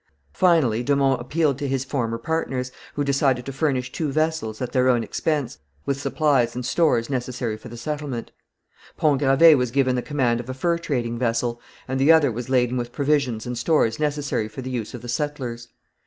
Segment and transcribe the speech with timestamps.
[0.33, 4.71] Finally de Monts appealed to his former partners, who decided to furnish two vessels, at
[4.71, 8.31] their own expense, with supplies and stores necessary for the settlement.
[8.97, 12.49] Pont Gravé was given the command of a fur trading vessel, and the other was
[12.49, 15.67] laden with provisions and stores necessary for the use of the settlers.